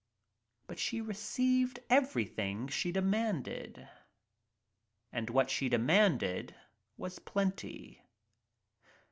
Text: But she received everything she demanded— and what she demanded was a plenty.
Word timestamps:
But 0.65 0.79
she 0.79 0.99
received 0.99 1.79
everything 1.87 2.67
she 2.67 2.91
demanded— 2.91 3.87
and 5.13 5.29
what 5.29 5.51
she 5.51 5.69
demanded 5.69 6.55
was 6.97 7.19
a 7.19 7.21
plenty. 7.21 8.01